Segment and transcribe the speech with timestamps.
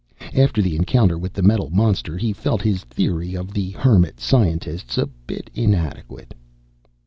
[0.35, 4.97] After the encounter with the metal monster, he felt his theory of the hermit scientists
[4.97, 6.33] a bit inadequate.